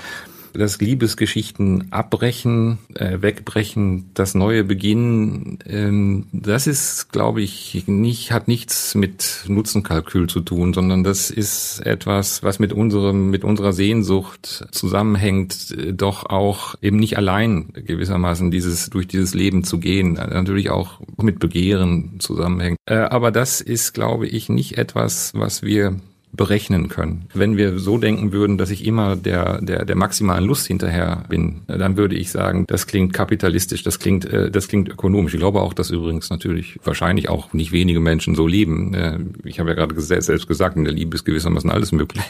[0.53, 8.49] dass Liebesgeschichten abbrechen, äh, wegbrechen, das neue beginnen, ähm, das ist, glaube ich, nicht, hat
[8.49, 14.67] nichts mit Nutzenkalkül zu tun, sondern das ist etwas, was mit unserem, mit unserer Sehnsucht
[14.71, 20.71] zusammenhängt, äh, doch auch eben nicht allein gewissermaßen dieses, durch dieses Leben zu gehen, natürlich
[20.71, 22.79] auch mit Begehren zusammenhängt.
[22.87, 25.97] Äh, aber das ist, glaube ich, nicht etwas, was wir
[26.33, 27.27] berechnen können.
[27.35, 31.63] Wenn wir so denken würden, dass ich immer der, der, der maximalen Lust hinterher bin,
[31.67, 35.35] dann würde ich sagen, das klingt kapitalistisch, das klingt, äh, das klingt ökonomisch.
[35.35, 38.95] Ich glaube auch, dass übrigens natürlich wahrscheinlich auch nicht wenige Menschen so leben.
[38.95, 42.23] Äh, ich habe ja gerade selbst gesagt, in der Liebe ist gewissermaßen alles möglich.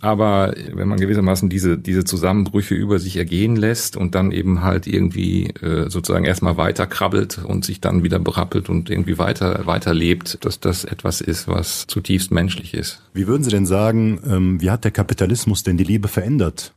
[0.00, 4.86] Aber wenn man gewissermaßen diese, diese Zusammenbrüche über sich ergehen lässt und dann eben halt
[4.88, 9.94] irgendwie äh, sozusagen erstmal weiter krabbelt und sich dann wieder berappelt und irgendwie weiter, weiter
[9.94, 13.03] lebt, dass das etwas ist, was zutiefst menschlich ist.
[13.14, 16.72] Wie würden Sie denn sagen, ähm, wie hat der Kapitalismus denn die Liebe verändert?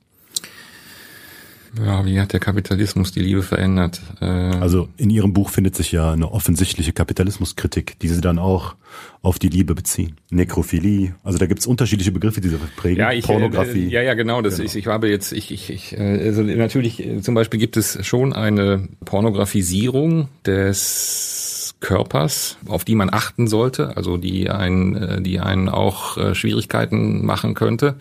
[1.83, 4.01] Ja, wie hat der Kapitalismus die Liebe verändert?
[4.21, 8.75] Äh also in Ihrem Buch findet sich ja eine offensichtliche Kapitalismuskritik, die Sie dann auch
[9.21, 10.17] auf die Liebe beziehen.
[10.29, 12.99] Nekrophilie, also da gibt es unterschiedliche Begriffe, die Sie prägen.
[12.99, 13.87] Ja, ich, Pornografie.
[13.87, 14.41] Äh, ja, ja, genau.
[14.41, 14.65] Das genau.
[14.65, 18.05] Ist, ich habe jetzt, ich, ich, ich äh, also natürlich äh, zum Beispiel gibt es
[18.05, 21.46] schon eine Pornografisierung des
[21.79, 27.25] Körpers, auf die man achten sollte, also die einen, äh, die einen auch äh, Schwierigkeiten
[27.25, 27.95] machen könnte.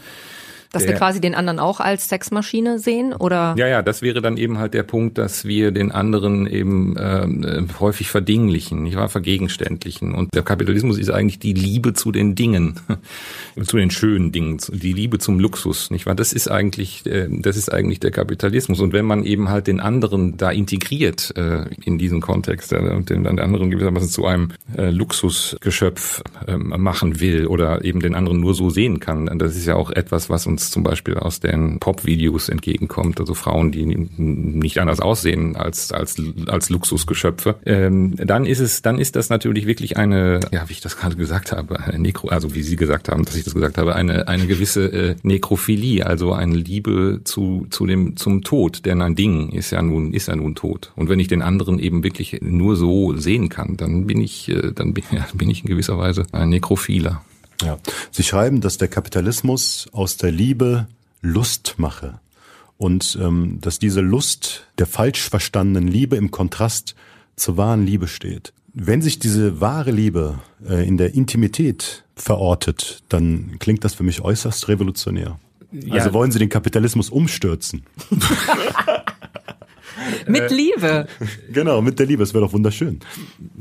[0.76, 3.54] Dass der, wir quasi den anderen auch als Sexmaschine sehen, oder?
[3.56, 7.62] Ja, ja, das wäre dann eben halt der Punkt, dass wir den anderen eben äh,
[7.80, 10.14] häufig verdinglichen, nicht wahr, vergegenständlichen.
[10.14, 12.74] Und der Kapitalismus ist eigentlich die Liebe zu den Dingen,
[13.62, 16.14] zu den schönen Dingen, die Liebe zum Luxus, nicht wahr?
[16.14, 18.80] Das ist eigentlich, äh, das ist eigentlich der Kapitalismus.
[18.80, 23.10] Und wenn man eben halt den anderen da integriert äh, in diesen Kontext äh, und
[23.10, 28.40] den, den anderen gewissermaßen zu einem äh, Luxusgeschöpf äh, machen will oder eben den anderen
[28.40, 31.78] nur so sehen kann, das ist ja auch etwas, was uns zum Beispiel aus den
[31.78, 38.60] Pop-Videos entgegenkommt, also Frauen, die nicht anders aussehen als als als Luxusgeschöpfe, ähm, dann ist
[38.60, 41.98] es, dann ist das natürlich wirklich eine, ja, wie ich das gerade gesagt habe, eine
[41.98, 45.16] Nekro, also wie Sie gesagt haben, dass ich das gesagt habe, eine eine gewisse äh,
[45.22, 50.12] Nekrophilie, also eine Liebe zu zu dem zum Tod, denn ein Ding ist ja nun
[50.12, 50.92] ist ja nun tot.
[50.96, 54.72] Und wenn ich den anderen eben wirklich nur so sehen kann, dann bin ich äh,
[54.74, 57.22] dann bin, ja, bin ich in gewisser Weise ein Nekrophiler.
[57.62, 57.78] Ja.
[58.10, 60.86] Sie schreiben, dass der Kapitalismus aus der Liebe
[61.22, 62.20] Lust mache
[62.78, 66.94] und ähm, dass diese Lust der falsch verstandenen Liebe im Kontrast
[67.36, 68.52] zur wahren Liebe steht.
[68.72, 70.38] Wenn sich diese wahre Liebe
[70.68, 75.38] äh, in der Intimität verortet, dann klingt das für mich äußerst revolutionär.
[75.72, 75.94] Ja.
[75.94, 77.84] Also wollen Sie den Kapitalismus umstürzen?
[80.26, 81.06] mit Liebe.
[81.52, 82.22] Genau, mit der Liebe.
[82.22, 83.00] Es wäre doch wunderschön.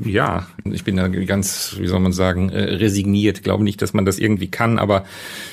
[0.04, 3.38] Ja, ich bin da ganz, wie soll man sagen, äh, resigniert.
[3.38, 5.04] Ich glaube nicht, dass man das irgendwie kann, aber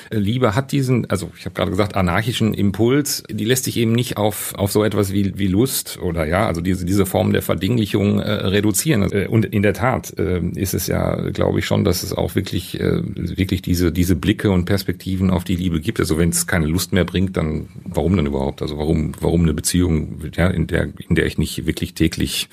[0.10, 3.24] äh, Liebe hat diesen, also ich habe gerade gesagt, anarchischen Impuls.
[3.30, 6.62] Die lässt sich eben nicht auf, auf so etwas wie, wie Lust oder ja, also
[6.62, 9.12] diese, diese Form der Verdinglichung äh, reduzieren.
[9.12, 12.36] Äh, und in der Tat äh, ist es ja, glaube ich schon, dass es auch
[12.36, 16.00] wirklich, äh, wirklich diese, diese Blicke und Perspektiven auf die Liebe gibt.
[16.00, 18.62] Also wenn es keine Lust mehr bringt, dann warum dann überhaupt?
[18.62, 22.50] Also warum, warum eine Beziehung, ja, in der, in der ich nicht wirklich täglich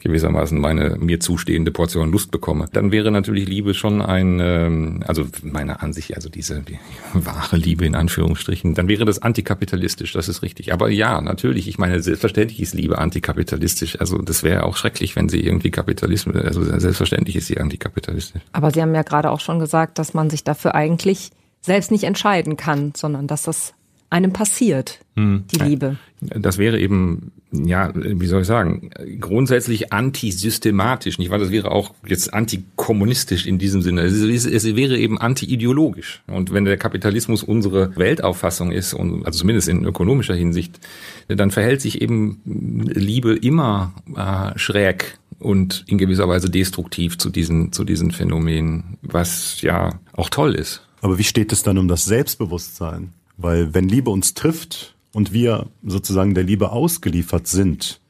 [0.00, 2.66] gewissermaßen meine mir zustehende Portion Lust bekomme.
[2.72, 6.78] Dann wäre natürlich Liebe schon ein, ähm, also meiner Ansicht, also diese die
[7.14, 10.72] wahre Liebe in Anführungsstrichen, dann wäre das antikapitalistisch, das ist richtig.
[10.72, 14.00] Aber ja, natürlich, ich meine, selbstverständlich ist Liebe antikapitalistisch.
[14.00, 18.42] Also das wäre auch schrecklich, wenn sie irgendwie Kapitalismus, also selbstverständlich ist sie antikapitalistisch.
[18.52, 22.04] Aber Sie haben ja gerade auch schon gesagt, dass man sich dafür eigentlich selbst nicht
[22.04, 23.74] entscheiden kann, sondern dass das
[24.10, 25.44] einem passiert, hm.
[25.52, 25.96] die Liebe.
[26.20, 28.90] Das wäre eben, ja, wie soll ich sagen,
[29.20, 31.38] grundsätzlich antisystematisch, nicht wahr?
[31.38, 34.02] Das wäre auch jetzt antikommunistisch in diesem Sinne.
[34.02, 34.14] Es,
[34.46, 36.22] es wäre eben antiideologisch.
[36.26, 40.80] Und wenn der Kapitalismus unsere Weltauffassung ist, und, also zumindest in ökonomischer Hinsicht,
[41.28, 47.72] dann verhält sich eben Liebe immer äh, schräg und in gewisser Weise destruktiv zu diesen,
[47.72, 50.82] zu diesen Phänomenen, was ja auch toll ist.
[51.00, 53.12] Aber wie steht es dann um das Selbstbewusstsein?
[53.36, 58.00] Weil wenn Liebe uns trifft und wir sozusagen der Liebe ausgeliefert sind,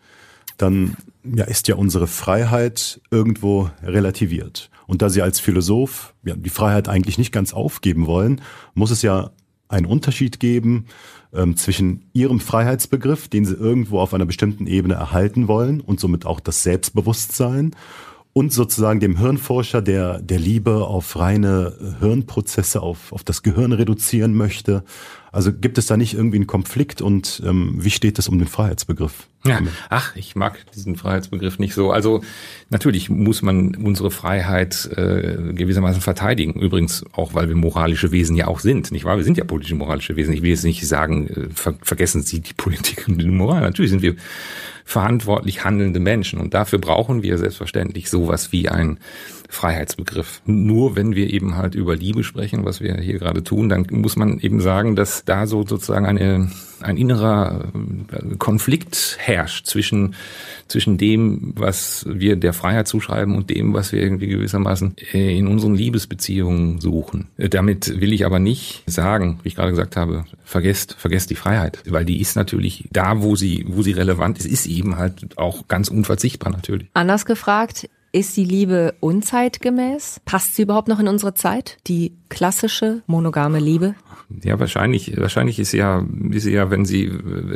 [0.57, 4.71] dann ja, ist ja unsere Freiheit irgendwo relativiert.
[4.87, 8.43] Und da Sie als Philosoph ja, die Freiheit eigentlich nicht ganz aufgeben wollen,
[8.75, 9.31] muss es ja
[9.69, 10.87] einen Unterschied geben
[11.33, 16.27] ähm, zwischen Ihrem Freiheitsbegriff, den Sie irgendwo auf einer bestimmten Ebene erhalten wollen und somit
[16.27, 17.75] auch das Selbstbewusstsein
[18.35, 24.35] und sozusagen dem Hirnforscher, der der Liebe auf reine Hirnprozesse, auf, auf das Gehirn reduzieren
[24.35, 24.85] möchte.
[25.33, 28.49] Also gibt es da nicht irgendwie einen Konflikt und ähm, wie steht es um den
[28.49, 29.29] Freiheitsbegriff?
[29.47, 31.91] Ja, ach, ich mag diesen Freiheitsbegriff nicht so.
[31.91, 32.23] Also
[32.71, 36.59] natürlich muss man unsere Freiheit äh, gewissermaßen verteidigen.
[36.59, 39.19] Übrigens auch, weil wir moralische Wesen ja auch sind, nicht wahr?
[39.19, 40.33] Wir sind ja politische moralische Wesen.
[40.33, 43.61] Ich will jetzt nicht sagen, äh, ver vergessen Sie die Politik und die Moral.
[43.61, 44.17] Natürlich sind wir
[44.85, 46.39] verantwortlich handelnde Menschen.
[46.39, 48.99] Und dafür brauchen wir selbstverständlich sowas wie ein
[49.49, 50.43] Freiheitsbegriff.
[50.45, 54.17] Nur wenn wir eben halt über Liebe sprechen, was wir hier gerade tun, dann muss
[54.17, 56.51] man eben sagen, dass da so sozusagen eine,
[56.85, 57.73] ein innerer
[58.13, 60.15] äh, Konflikt herrscht zwischen,
[60.69, 65.47] zwischen dem, was wir der Freiheit zuschreiben und dem, was wir irgendwie gewissermaßen äh, in
[65.47, 67.29] unseren Liebesbeziehungen suchen.
[67.37, 71.37] Äh, damit will ich aber nicht sagen, wie ich gerade gesagt habe, vergesst, vergesst die
[71.37, 75.39] Freiheit, weil die ist natürlich da, wo sie, wo sie relevant ist, ist eben halt
[75.39, 76.89] auch ganz unverzichtbar natürlich.
[76.95, 80.21] Anders gefragt, ist die Liebe unzeitgemäß?
[80.25, 81.79] Passt sie überhaupt noch in unsere Zeit?
[81.89, 83.95] Die klassische monogame Liebe?
[84.43, 87.11] Ja, wahrscheinlich, wahrscheinlich ist ja, ist ja, wenn sie,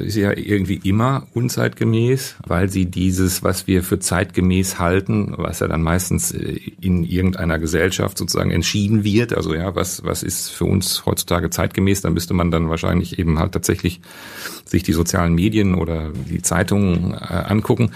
[0.05, 5.67] ist ja irgendwie immer unzeitgemäß, weil sie dieses, was wir für zeitgemäß halten, was ja
[5.67, 10.67] dann meistens äh, in irgendeiner Gesellschaft sozusagen entschieden wird, also ja, was, was ist für
[10.67, 14.01] uns heutzutage zeitgemäß, dann müsste man dann wahrscheinlich eben halt tatsächlich
[14.65, 17.93] sich die sozialen Medien oder die Zeitungen äh, angucken.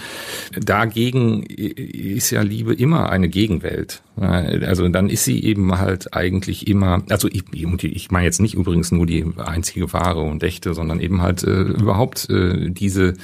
[0.58, 4.02] Dagegen ist ja Liebe immer eine Gegenwelt.
[4.16, 8.92] Also dann ist sie eben halt eigentlich immer, also ich, ich meine jetzt nicht übrigens
[8.92, 13.14] nur die einzige wahre und echte, sondern eben halt äh, überhaupt äh, diese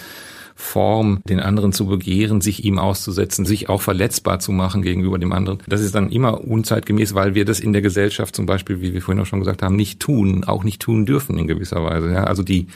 [0.55, 5.33] Form, den anderen zu begehren, sich ihm auszusetzen, sich auch verletzbar zu machen gegenüber dem
[5.33, 5.61] anderen.
[5.69, 9.01] Das ist dann immer unzeitgemäß, weil wir das in der Gesellschaft zum Beispiel, wie wir
[9.01, 12.13] vorhin auch schon gesagt haben, nicht tun, auch nicht tun dürfen in gewisser Weise.
[12.13, 12.67] Ja, also die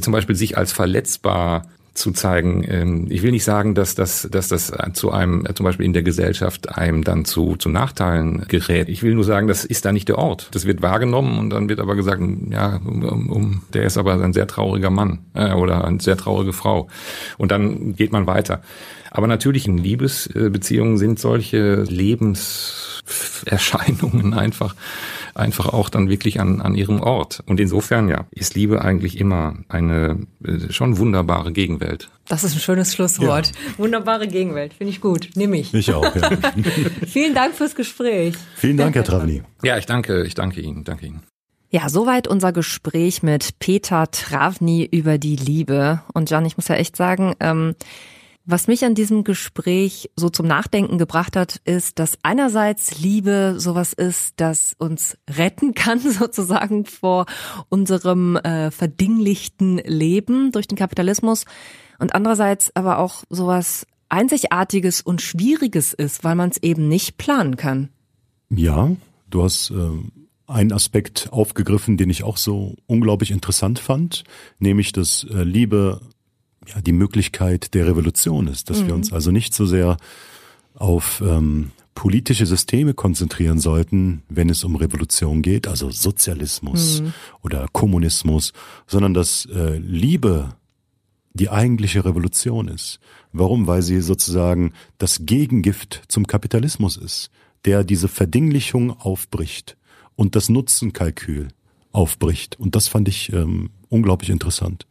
[0.00, 2.64] zum Beispiel sich als verletzbar zu zeigen.
[2.66, 6.02] Ähm, ich will nicht sagen, dass das, dass das zu einem, zum Beispiel in der
[6.02, 8.88] Gesellschaft einem dann zu, zu Nachteilen gerät.
[8.88, 10.48] Ich will nur sagen, das ist da nicht der Ort.
[10.52, 14.32] Das wird wahrgenommen und dann wird aber gesagt, ja, um, um, der ist aber ein
[14.32, 16.88] sehr trauriger Mann äh, oder eine sehr traurige Frau.
[17.38, 18.62] Und dann geht man weiter.
[19.10, 24.74] Aber natürlich in Liebesbeziehungen sind solche Lebenserscheinungen einfach
[25.34, 27.42] einfach auch dann wirklich an, an ihrem Ort.
[27.46, 32.10] Und insofern, ja, ist Liebe eigentlich immer eine äh, schon wunderbare Gegenwelt.
[32.28, 33.48] Das ist ein schönes Schlusswort.
[33.48, 33.78] Ja.
[33.78, 35.30] Wunderbare Gegenwelt, finde ich gut.
[35.34, 35.72] Nimm ich.
[35.74, 36.30] Ich auch, ja.
[37.06, 38.34] Vielen Dank fürs Gespräch.
[38.56, 39.42] Vielen Dank, Herr Travni.
[39.62, 41.22] Ja, ich danke, ich danke Ihnen, danke Ihnen.
[41.70, 46.02] Ja, soweit unser Gespräch mit Peter Travni über die Liebe.
[46.12, 47.74] Und Jan, ich muss ja echt sagen, ähm,
[48.44, 53.92] was mich an diesem Gespräch so zum Nachdenken gebracht hat, ist, dass einerseits Liebe sowas
[53.92, 57.26] ist, das uns retten kann, sozusagen vor
[57.68, 61.44] unserem äh, verdinglichten Leben durch den Kapitalismus
[61.98, 67.56] und andererseits aber auch sowas Einzigartiges und Schwieriges ist, weil man es eben nicht planen
[67.56, 67.88] kann.
[68.50, 68.90] Ja,
[69.30, 69.90] du hast äh,
[70.46, 74.24] einen Aspekt aufgegriffen, den ich auch so unglaublich interessant fand,
[74.58, 76.00] nämlich dass äh, Liebe
[76.68, 78.86] ja, die Möglichkeit der Revolution ist, dass mhm.
[78.86, 79.96] wir uns also nicht so sehr
[80.74, 87.12] auf ähm, politische Systeme konzentrieren sollten, wenn es um Revolution geht, also Sozialismus mhm.
[87.42, 88.52] oder Kommunismus,
[88.86, 90.54] sondern dass äh, Liebe
[91.34, 92.98] die eigentliche Revolution ist.
[93.32, 93.66] Warum?
[93.66, 97.30] Weil sie sozusagen das Gegengift zum Kapitalismus ist,
[97.64, 99.76] der diese Verdinglichung aufbricht
[100.14, 101.48] und das Nutzenkalkül
[101.92, 102.58] aufbricht.
[102.58, 104.86] Und das fand ich ähm, unglaublich interessant.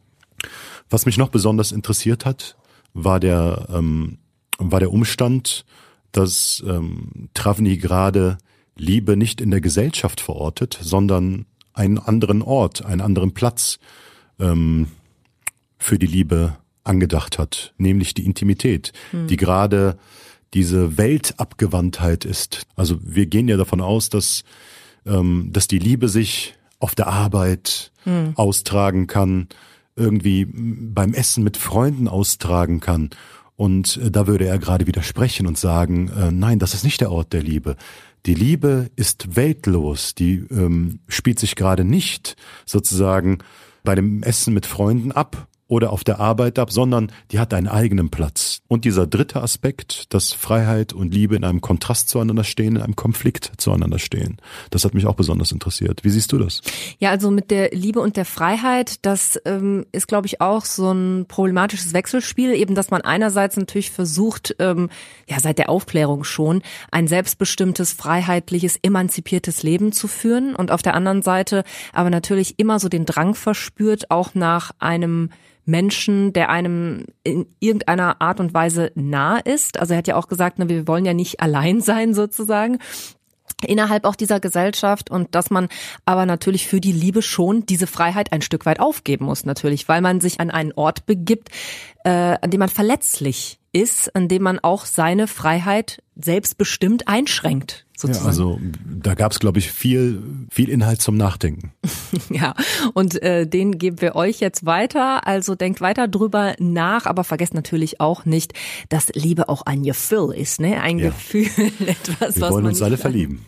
[0.89, 2.58] Was mich noch besonders interessiert hat,
[2.93, 4.17] war der, ähm,
[4.58, 5.65] war der Umstand,
[6.12, 8.38] dass ähm, Travni gerade
[8.75, 13.80] Liebe nicht in der Gesellschaft verortet, sondern einen anderen Ort, einen anderen Platz
[14.39, 14.88] ähm,
[15.77, 19.27] für die Liebe angedacht hat, nämlich die Intimität, hm.
[19.27, 19.97] die gerade
[20.54, 22.63] diese Weltabgewandtheit ist.
[22.75, 24.43] Also wir gehen ja davon aus, dass,
[25.06, 28.33] ähm, dass die Liebe sich auf der Arbeit hm.
[28.35, 29.48] austragen kann,
[29.96, 33.10] irgendwie beim Essen mit Freunden austragen kann.
[33.56, 37.12] Und äh, da würde er gerade widersprechen und sagen, äh, nein, das ist nicht der
[37.12, 37.75] Ort der Liebe.
[38.25, 42.35] Die Liebe ist weltlos, die ähm, spielt sich gerade nicht
[42.65, 43.39] sozusagen
[43.83, 47.69] bei dem Essen mit Freunden ab oder auf der Arbeit ab, sondern die hat einen
[47.69, 48.62] eigenen Platz.
[48.67, 52.98] Und dieser dritte Aspekt, dass Freiheit und Liebe in einem Kontrast zueinander stehen, in einem
[52.98, 54.36] Konflikt zueinander stehen,
[54.69, 56.04] das hat mich auch besonders interessiert.
[56.04, 56.60] Wie siehst du das?
[57.00, 60.92] Ja, also mit der Liebe und der Freiheit, das ähm, ist, glaube ich, auch so
[60.92, 64.90] ein problematisches Wechselspiel, eben, dass man einerseits natürlich versucht, ähm,
[65.30, 70.96] ja, seit der Aufklärung schon, ein selbstbestimmtes, freiheitliches, emanzipiertes Leben zu führen und auf der
[70.96, 71.63] anderen Seite
[71.94, 75.30] aber natürlich immer so den Drang verspürt, auch nach einem
[75.66, 79.80] Menschen, der einem in irgendeiner Art und Weise nah ist.
[79.80, 82.80] Also er hat ja auch gesagt, ne, wir wollen ja nicht allein sein sozusagen
[83.68, 85.68] innerhalb auch dieser Gesellschaft und dass man
[86.06, 90.02] aber natürlich für die Liebe schon diese Freiheit ein Stück weit aufgeben muss natürlich, weil
[90.02, 91.50] man sich an einen Ort begibt,
[92.04, 98.25] äh, an dem man verletzlich ist, an dem man auch seine Freiheit selbstbestimmt einschränkt sozusagen.
[98.25, 101.71] Ja, also da gab es, glaube ich, viel, viel Inhalt zum Nachdenken.
[102.29, 102.54] ja,
[102.93, 105.27] und äh, den geben wir euch jetzt weiter.
[105.27, 108.54] Also denkt weiter drüber nach, aber vergesst natürlich auch nicht,
[108.89, 110.81] dass Liebe auch ein Gefühl ist, ne?
[110.81, 111.10] Ein ja.
[111.10, 111.45] Gefühl,
[111.85, 113.41] etwas, wir was wollen uns alle verlieben.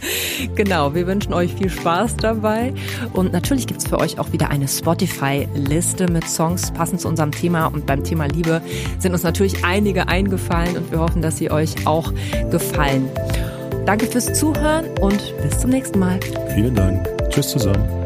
[0.54, 2.72] genau, wir wünschen euch viel Spaß dabei.
[3.12, 7.66] Und natürlich gibt's für euch auch wieder eine Spotify-Liste mit Songs passend zu unserem Thema.
[7.66, 8.62] Und beim Thema Liebe
[8.98, 12.12] sind uns natürlich einige eingefallen und wir hoffen, dass sie euch auch
[12.50, 13.08] gefallen.
[13.84, 16.20] Danke fürs Zuhören und bis zum nächsten Mal.
[16.54, 17.08] Vielen Dank.
[17.30, 18.01] Tschüss zusammen.